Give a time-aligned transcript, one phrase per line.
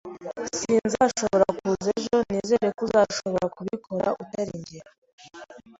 [0.57, 2.17] Sinzashobora kuza ejo.
[2.29, 4.79] Nizere ko uzashobora kubikora utari njye.